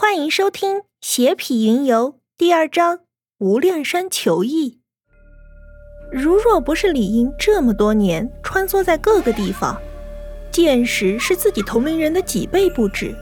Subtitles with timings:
[0.00, 2.96] 欢迎收听《邪痞云游》第二章
[3.36, 4.78] 《无量山求艺》。
[6.10, 9.78] 如若不是李英这么多年穿梭在各个地方，
[10.50, 13.14] 见识是自己同龄人的几倍不止，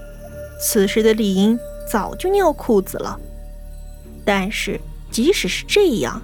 [0.61, 1.59] 此时的李英
[1.91, 3.19] 早就尿裤子了。
[4.25, 6.23] 但是即使是这样，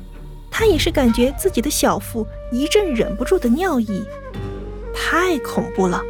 [0.52, 4.05] 他也是感觉自己的小腹一阵忍不住的尿意，
[4.95, 6.00] 太恐怖了。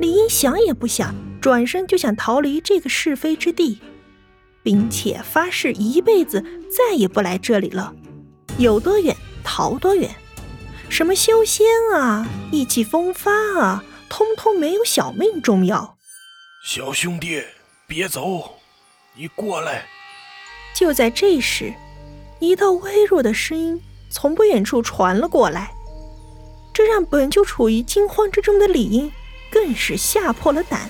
[0.00, 1.14] 李英想也不想。
[1.44, 3.78] 转身就想逃离这个是非之地，
[4.62, 6.42] 并且发誓一辈子
[6.74, 7.94] 再也不来这里了。
[8.56, 9.14] 有多远
[9.44, 10.10] 逃多远，
[10.88, 15.98] 什么修仙啊、意气风发啊，通通没有小命重要。
[16.66, 17.42] 小兄弟，
[17.86, 18.54] 别走，
[19.14, 19.84] 你过来。
[20.74, 21.74] 就在这时，
[22.40, 25.74] 一道微弱的声音从不远处传了过来，
[26.72, 29.12] 这让本就处于惊慌之中的李英
[29.50, 30.88] 更是吓破了胆。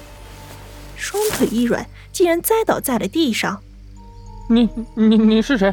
[1.05, 3.63] 双腿一软，竟然栽倒在了地上。
[4.49, 5.73] 你你你是谁？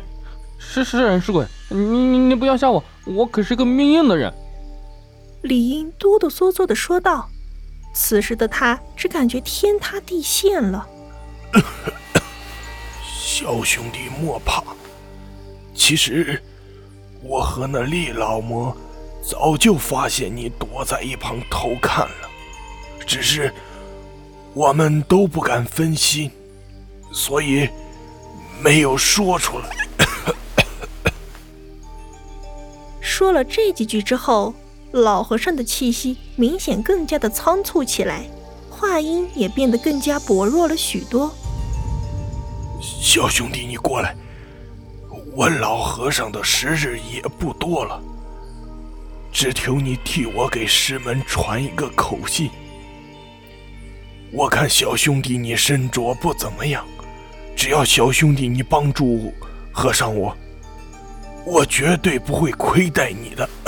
[0.60, 1.46] 是是人是鬼？
[1.70, 4.32] 你你你不要吓我，我可是个命硬的人。
[5.44, 7.30] 李英哆哆嗦嗦的说道。
[7.94, 10.86] 此时的他只感觉天塌地陷了。
[13.04, 14.62] 小兄弟莫怕，
[15.74, 16.42] 其实
[17.24, 18.76] 我和那厉老魔
[19.22, 22.30] 早就发现你躲在一旁偷看了，
[23.08, 23.54] 只是。
[24.54, 26.30] 我们都不敢分心，
[27.14, 27.70] 所以
[28.62, 29.66] 没有说出来。
[33.00, 34.54] 说了这几句之后，
[34.92, 38.26] 老和尚的气息明显更加的仓促起来，
[38.70, 41.34] 话音也变得更加薄弱了许多。
[42.82, 44.14] 小兄弟，你过来，
[45.34, 48.02] 我老和尚的时日也不多了，
[49.32, 52.50] 只求你替我给师门传一个口信。
[54.34, 56.86] 我看小兄弟你身着不怎么样，
[57.54, 59.34] 只要小兄弟你帮助
[59.74, 60.34] 和尚我，
[61.46, 63.50] 我绝对不会亏待你的。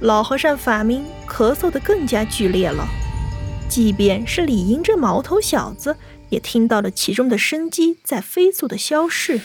[0.00, 2.88] 老和尚法明咳嗽的更加剧烈了，
[3.68, 5.98] 即便是李英这毛头小子，
[6.30, 9.42] 也听到了其中的生机在飞速的消逝。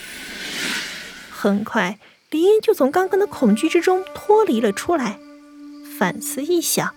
[1.30, 1.98] 很快，
[2.30, 5.18] 李英就从刚刚的恐惧之中脱离了出来，
[5.98, 6.94] 反思一想。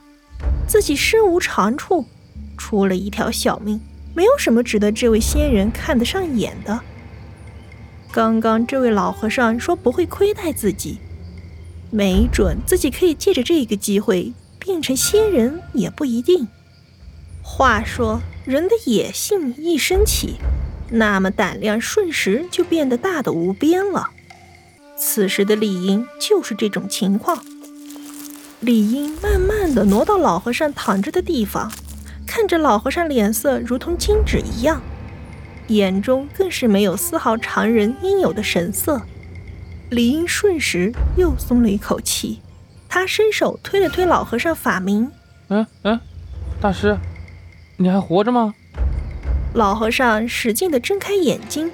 [0.69, 2.06] 自己身无长处，
[2.56, 3.81] 出了一条小命，
[4.13, 6.80] 没有什么值得这位仙人看得上眼的。
[8.12, 11.00] 刚刚这位老和尚说不会亏待自己，
[11.90, 16.47] 没准自己可以借着这个机会变成仙人也不一定。
[17.41, 20.36] 话说，人的野性一升起，
[20.91, 24.12] 那么胆量瞬时就变得大的无边了。
[24.96, 27.44] 此时的李英就是这种情况。
[28.62, 31.72] 李英慢慢的挪到老和尚躺着的地方，
[32.28, 34.81] 看着老和尚脸色如同金纸一样，
[35.68, 39.02] 眼中更是没有丝毫常人应有的神色。
[39.90, 42.42] 李英瞬时又松了一口气，
[42.90, 45.09] 他伸手推了推老和尚法名
[45.48, 45.98] ：“嗯嗯，
[46.59, 46.98] 大师，
[47.78, 48.53] 你还活着吗？”
[49.56, 51.72] 老和尚使劲的睁开眼睛，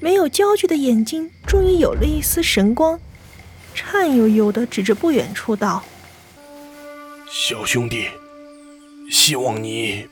[0.00, 3.00] 没有焦距的眼睛终于有了一丝神光，
[3.74, 5.82] 颤悠悠的指着不远处道。
[7.32, 8.08] 小兄弟，
[9.08, 10.04] 希望你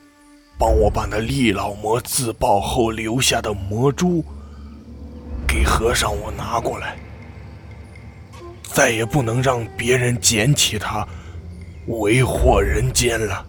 [0.56, 4.25] 帮我把那厉老魔自爆后留下的魔珠
[5.45, 6.97] 给和尚我拿过来，
[8.73, 11.05] 再也不能让别人捡起它
[11.89, 13.45] 为祸人间了。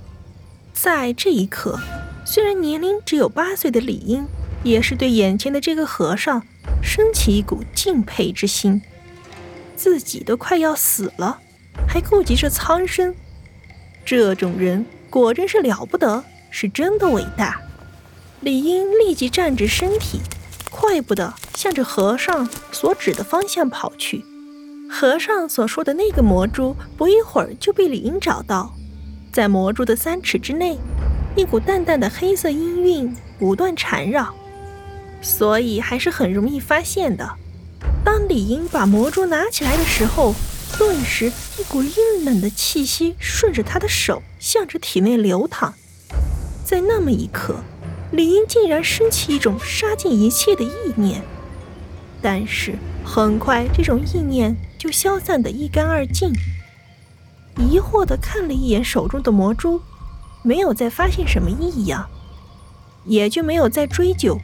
[0.73, 1.79] 在这一刻，
[2.25, 4.25] 虽然年龄只有八岁的李英，
[4.63, 6.41] 也是对眼前的这个和尚
[6.81, 8.81] 升起一股敬佩之心。
[9.75, 11.39] 自己都快要死了，
[11.87, 13.13] 还顾及着苍生。
[14.05, 17.61] 这种人果真是了不得，是真的伟大。
[18.41, 20.19] 李英立即站直身体，
[20.71, 24.23] 快步的向着和尚所指的方向跑去。
[24.89, 28.73] 和尚所说的那个魔珠，不一会儿就被李英找到，
[29.31, 30.77] 在魔珠的三尺之内，
[31.35, 34.33] 一股淡淡的黑色阴韵不断缠绕，
[35.21, 37.29] 所以还是很容易发现的。
[38.03, 40.33] 当李英把魔珠拿起来的时候，
[40.77, 45.73] 顿时，一股阴冷的气息顺着他的手向着体内流淌。
[46.63, 47.63] 在那么一刻，
[48.11, 51.21] 李英竟然升起一种杀尽一切的意念。
[52.21, 56.31] 但是很快，这种意念就消散得一干二净。
[57.57, 59.81] 疑惑地看了一眼手中的魔珠，
[60.43, 62.09] 没有再发现什么异样，
[63.05, 64.39] 也就没有再追究，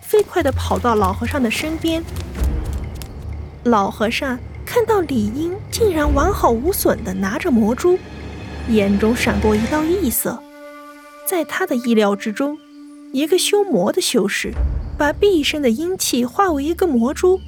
[0.00, 2.04] 飞快地跑到老和尚的身边。
[3.64, 4.38] 老和尚。
[4.64, 7.98] 看到李英竟然完好无损地拿着魔珠，
[8.68, 10.42] 眼中闪过一道异色，
[11.26, 12.58] 在他的意料之中，
[13.12, 14.52] 一个修魔的修士
[14.96, 17.40] 把毕生的阴气化为一个魔珠，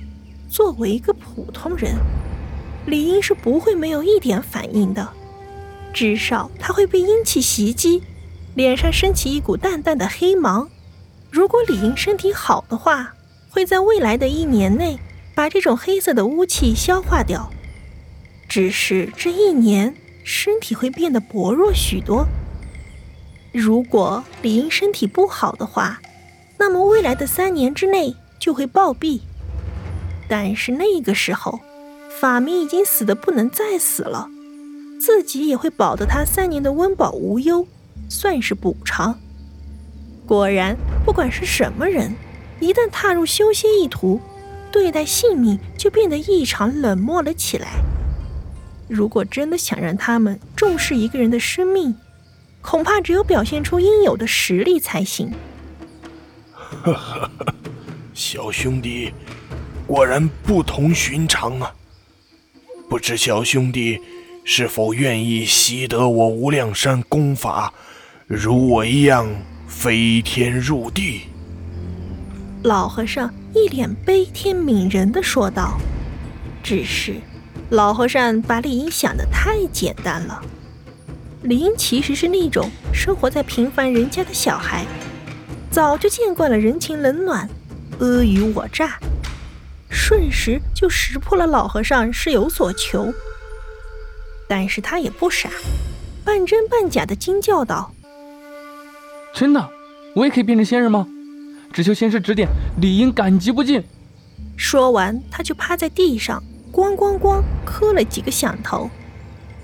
[0.48, 1.94] 作为一个普通人，
[2.86, 5.08] 李英是不会没有一点反应的，
[5.92, 8.02] 至少他会被阴气袭击，
[8.54, 10.68] 脸上升起一股淡淡的黑芒。
[11.30, 13.14] 如果李英身体好的话，
[13.50, 14.98] 会在未来的一年内
[15.34, 17.50] 把这种黑色的污气消化掉。
[18.48, 22.26] 只是这一年，身体会变得薄弱许多。
[23.52, 26.00] 如果李英身体不好的话，
[26.58, 29.20] 那么未来的三年之内就会暴毙。
[30.28, 31.60] 但是那个时候，
[32.20, 34.28] 法明已经死的不能再死了，
[35.00, 37.66] 自己也会保得他三年的温饱无忧，
[38.08, 39.18] 算是补偿。
[40.26, 42.14] 果然，不管是什么人，
[42.60, 44.20] 一旦踏入修仙一途，
[44.74, 47.74] 对待性命就变得异常冷漠了起来。
[48.88, 51.94] 如果真的想让他们重视一个人的生命，
[52.60, 55.30] 恐怕只有表现出应有的实力才行。
[56.82, 57.54] 呵呵呵，
[58.12, 59.14] 小兄弟，
[59.86, 61.72] 果然不同寻常啊！
[62.88, 64.00] 不知小兄弟
[64.44, 67.72] 是否愿意习得我无量山功法，
[68.26, 69.28] 如我一样？
[69.68, 71.22] 飞天入地，
[72.64, 75.76] 老和尚一脸悲天悯人的说道
[76.64, 77.16] ：“只是，
[77.68, 80.42] 老和尚把李英想的太简单了。
[81.42, 84.86] 李英其实是那种生活在平凡人家的小孩，
[85.70, 87.46] 早就见惯了人情冷暖、
[87.98, 88.98] 阿谀我诈，
[89.90, 93.12] 瞬时就识破了老和尚是有所求。
[94.48, 95.50] 但是他也不傻，
[96.24, 97.92] 半真半假的惊叫道。”
[99.34, 99.68] 真的，
[100.14, 101.06] 我也可以变成仙人吗？
[101.74, 102.48] 只求先师指点，
[102.80, 103.82] 理应感激不尽。
[104.56, 106.40] 说完，他就趴在地上，
[106.72, 108.88] 咣咣咣磕了几个响头。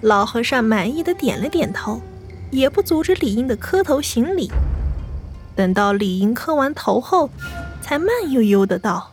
[0.01, 2.03] 老和尚满意的点了点头，
[2.51, 4.51] 也不阻止李英的磕头行礼。
[5.55, 7.31] 等到李英磕完头后，
[7.81, 9.13] 才慢悠悠的道：“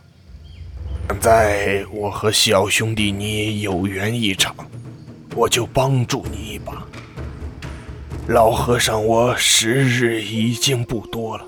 [1.08, 4.52] 现在我和小兄弟你有缘一场，
[5.36, 6.84] 我就帮助你一把。”
[8.26, 11.44] 老和尚，我时日已经不多了，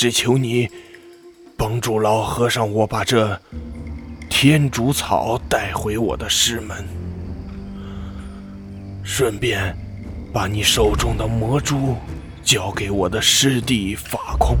[0.00, 0.66] 只求你
[1.58, 3.38] 帮助老和尚，我把这
[4.30, 6.88] 天竺草带回我的师门，
[9.02, 9.76] 顺便
[10.32, 11.94] 把你手中的魔珠
[12.42, 14.56] 交给我的师弟法空，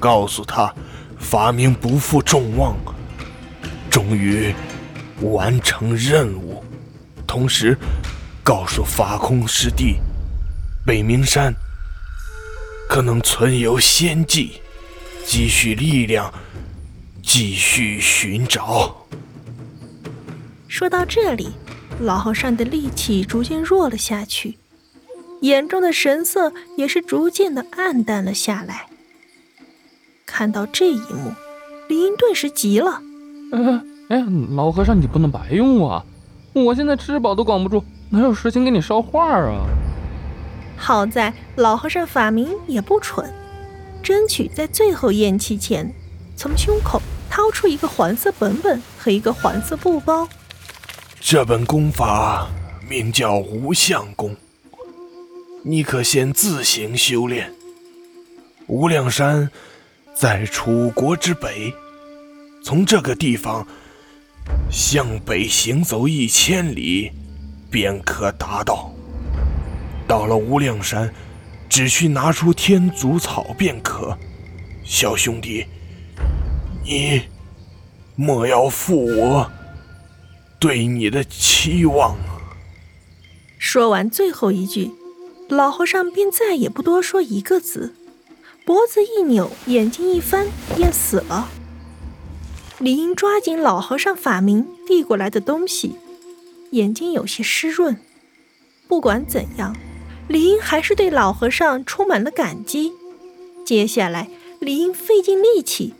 [0.00, 0.74] 告诉他
[1.16, 2.76] 法明不负众望，
[3.88, 4.52] 终于
[5.20, 6.64] 完成任务，
[7.24, 7.78] 同时
[8.42, 10.00] 告诉法空师弟。
[10.84, 11.54] 北冥山
[12.90, 14.60] 可能存有仙迹，
[15.24, 16.34] 积蓄力量，
[17.22, 19.06] 继续寻找。
[20.66, 21.50] 说到这里，
[22.00, 24.58] 老和尚的力气逐渐弱了下去，
[25.42, 28.88] 眼中的神色也是逐渐的暗淡了下来。
[30.26, 31.32] 看到这一幕，
[31.88, 33.00] 李英顿时急了
[33.54, 34.24] ：“哎哎，
[34.56, 36.04] 老和尚，你不能白用啊！
[36.54, 39.64] 我现在吃饱都管不住，哪有时间给你烧画啊？”
[40.80, 43.30] 好在老和尚法名也不蠢，
[44.02, 45.94] 争取在最后咽气前，
[46.34, 50.26] 从胸口掏出一个黄色本本和一个黄色布包。
[51.20, 52.48] 这本功法
[52.88, 54.34] 名叫无相功，
[55.62, 57.52] 你可先自行修炼。
[58.66, 59.50] 无量山
[60.14, 61.74] 在楚国之北，
[62.64, 63.66] 从这个地方
[64.70, 67.12] 向北行走一千里，
[67.70, 68.90] 便可达到。
[70.10, 71.14] 到了无量山，
[71.68, 74.18] 只需拿出天竺草便可。
[74.82, 75.66] 小兄弟，
[76.84, 77.22] 你
[78.16, 79.52] 莫要负我
[80.58, 82.16] 对你的期望。
[83.56, 84.90] 说完最后一句，
[85.48, 87.94] 老和尚便再也不多说一个字，
[88.66, 91.48] 脖子一扭，眼睛一翻，便死了。
[92.78, 95.94] 李英抓紧老和尚法明递过来的东西，
[96.72, 97.96] 眼睛有些湿润。
[98.88, 99.76] 不管怎样。
[100.30, 102.92] 李英还是对老和尚充满了感激。
[103.66, 104.28] 接下来，
[104.60, 105.92] 李英费尽力气，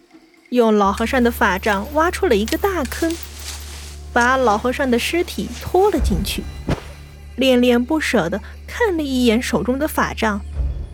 [0.51, 3.13] 用老和尚的法杖挖出了一个大坑，
[4.13, 6.45] 把老和尚的尸体拖了进去，
[7.35, 10.41] 恋恋不舍地看了一眼手中的法杖，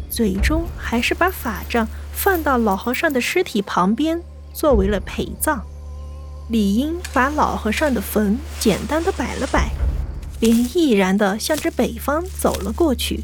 [0.09, 4.19] 最终还是把法杖放到老和尚的尸体旁边，
[4.55, 5.63] 作为了陪葬。
[6.49, 9.69] 李英把老和尚的坟简单的摆了摆。
[10.39, 13.21] 便毅然地向着北方走了过去。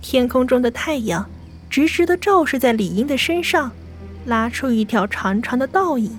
[0.00, 1.30] 天空中的太阳
[1.70, 3.72] 直直地照射在李英的身上，
[4.26, 6.18] 拉出一条长长的倒影。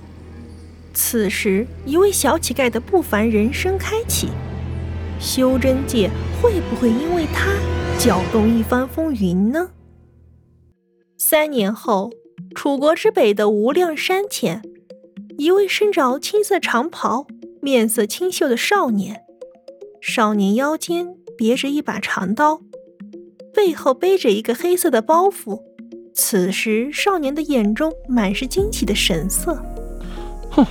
[0.92, 4.28] 此时，一位小乞丐的不凡人生开启，
[5.20, 6.10] 修真界
[6.40, 7.50] 会不会因为他
[7.98, 9.70] 搅动一番风云呢？
[11.18, 12.12] 三年后，
[12.54, 14.62] 楚国之北的无量山前，
[15.36, 17.26] 一位身着青色长袍、
[17.60, 19.23] 面色清秀的少年。
[20.06, 22.60] 少年腰间别着一把长刀，
[23.54, 25.62] 背后背着一个黑色的包袱。
[26.12, 29.64] 此时，少年的眼中满是惊奇的神色。
[30.50, 30.62] 哼，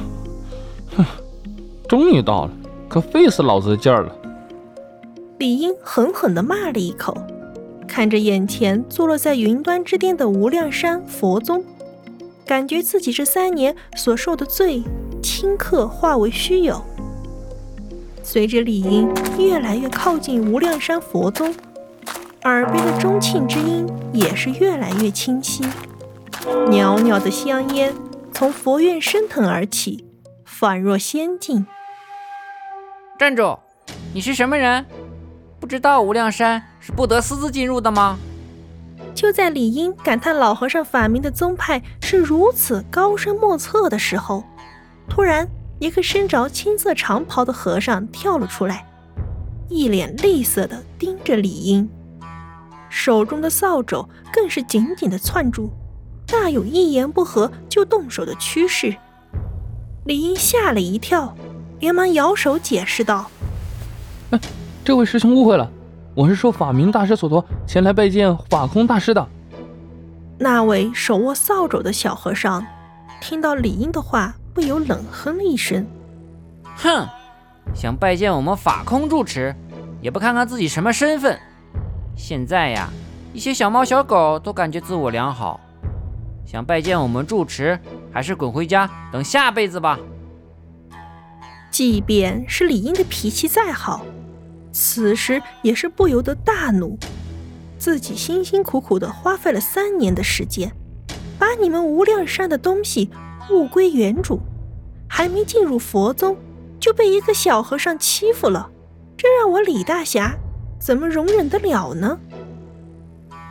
[0.96, 1.04] 哼，
[1.90, 2.52] 终于到了，
[2.88, 4.16] 可费死老子的劲儿了。
[5.40, 7.18] 李英狠狠地骂了一口，
[7.88, 11.66] 看着眼前坐落在云端之巅的无量山佛宗，
[12.46, 14.84] 感觉自己这三年所受的罪，
[15.24, 16.80] 顷刻化为虚有。
[18.26, 21.54] 随着李英越来越靠近无量山佛宗，
[22.44, 25.64] 耳边的钟磬之音也是越来越清晰。
[26.70, 27.94] 袅袅的香烟
[28.32, 30.06] 从佛院升腾而起，
[30.46, 31.68] 仿若仙境。
[33.20, 33.60] 站住！
[34.14, 34.86] 你是什么人？
[35.60, 38.18] 不知道无量山是不得私自进入的吗？
[39.14, 44.46] 就在李英感叹老和尚法名的宗派是如此高深莫测的时候，
[45.10, 45.48] 突然。
[45.84, 48.88] 一个身着青色长袍的和尚跳了出来，
[49.68, 51.90] 一脸厉色的盯着李英，
[52.88, 55.70] 手中的扫帚更是紧紧的攥住，
[56.26, 58.96] 大有一言不合就动手的趋势。
[60.06, 61.36] 李英吓了一跳，
[61.82, 63.30] 连忙摇手解释道
[64.32, 64.40] ：“哎，
[64.86, 65.70] 这位师兄误会了，
[66.16, 69.28] 我是受法明大师所托前来拜见法空大师的。”
[70.40, 72.66] 那位手握扫帚的小和尚
[73.20, 74.34] 听到李英的话。
[74.54, 75.86] 不由冷哼了一声
[76.78, 77.08] ：“哼，
[77.74, 79.56] 想拜见我们法空住持，
[80.00, 81.40] 也不看看自己什么身份。
[82.16, 82.90] 现在呀，
[83.34, 85.60] 一些小猫小狗都感觉自我良好，
[86.46, 87.80] 想拜见我们住持，
[88.12, 90.00] 还是滚回家等下辈子吧。”
[91.72, 94.06] 即便是李英的脾气再好，
[94.72, 97.00] 此时也是不由得大怒：
[97.80, 100.72] 自己辛辛苦苦的花费了三年的时间，
[101.40, 103.10] 把你们无量山的东西。
[103.50, 104.40] 物归原主，
[105.08, 106.38] 还没进入佛宗，
[106.80, 108.70] 就被一个小和尚欺负了，
[109.18, 110.34] 这让我李大侠
[110.80, 112.18] 怎么容忍得了呢？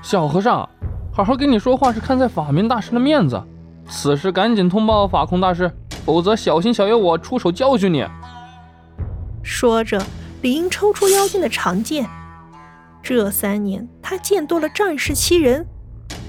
[0.02, 0.68] 小和尚，
[1.12, 3.42] 好好跟你说话是看在法明大师的面子，
[3.88, 5.70] 此事赶紧通报法空大师，
[6.04, 8.04] 否则小心小爷我出手教训你。
[9.42, 10.02] 说着，
[10.40, 12.08] 李英抽出腰间的长剑，
[13.02, 15.66] 这三年他见多了仗势欺人。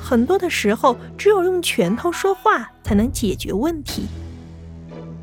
[0.03, 4.05] 很多的时候，只有用拳头说话才能解决问题。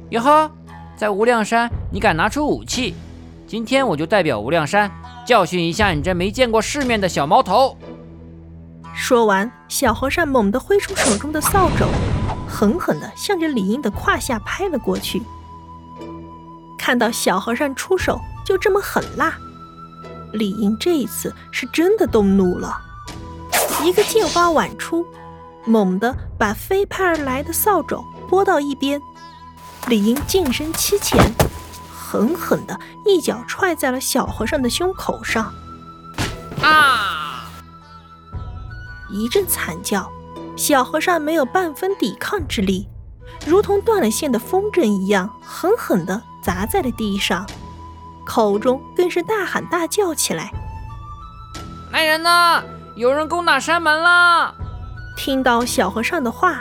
[0.08, 0.50] 哟呵，
[0.96, 2.94] 在无量山，你敢拿出武器？
[3.46, 4.90] 今天我就代表无量山
[5.26, 7.76] 教训一下你这没见过世面的小毛头！
[8.94, 11.86] 说完，小和尚猛地挥出手中的扫帚，
[12.48, 15.20] 狠狠地向着李英的胯下拍了过去。
[16.78, 19.36] 看到小和尚出手就这么狠辣，
[20.32, 22.86] 李英这一次是真的动怒了。
[23.82, 25.06] 一个剑花晚出，
[25.64, 29.00] 猛地把飞拍而来的扫帚拨到一边。
[29.88, 31.18] 李英近身七前，
[31.90, 35.52] 狠狠地一脚踹在了小和尚的胸口上。
[36.62, 37.48] 啊！
[39.10, 40.10] 一阵惨叫，
[40.56, 42.86] 小和尚没有半分抵抗之力，
[43.46, 47.46] 如同断了线的风筝一样，狠狠地砸在了地上，
[48.26, 50.52] 口中更是大喊大叫起来
[51.90, 52.62] ：“来人呐！”
[52.96, 54.54] 有人攻打山门了！
[55.16, 56.60] 听到小和尚的话，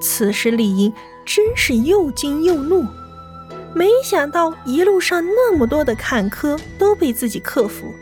[0.00, 0.92] 此时李英
[1.24, 2.84] 真是又惊又怒。
[3.72, 7.94] 没想到一路上那么多的坎坷都被自己克服，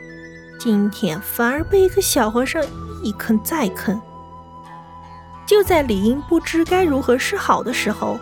[0.58, 2.64] 今天反而被一个小和尚
[3.02, 4.00] 一坑再坑。
[5.46, 8.18] 就在李英不知该如何是好的时候，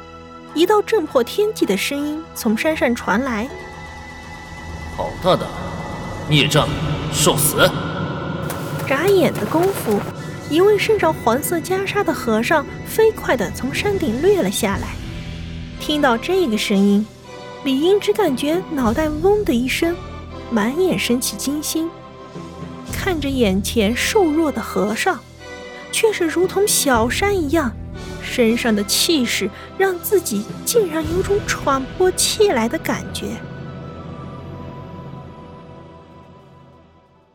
[0.55, 3.49] 一道震破天际的声音从山上传来
[4.97, 5.47] ：“好大的
[6.29, 6.69] 孽障，
[7.13, 7.71] 受死！”
[8.87, 10.01] 眨眼的功夫，
[10.49, 14.89] 一位身着黄色袈裟的和尚飞快地从山顶掠了下来。
[15.81, 17.05] 听到这个声音，
[17.65, 19.97] 李英只感觉脑袋嗡的一声，
[20.51, 21.91] 满眼升起惊心，
[22.93, 25.19] 看着眼前瘦弱的和尚，
[25.91, 27.73] 却是如同小山一样，
[28.23, 33.27] 身上的气势让自己竟然有种喘不过气来的感觉。